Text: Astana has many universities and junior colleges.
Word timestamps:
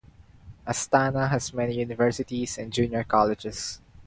Astana 0.65 1.29
has 1.29 1.53
many 1.53 1.75
universities 1.75 2.57
and 2.57 2.73
junior 2.73 3.03
colleges. 3.03 3.81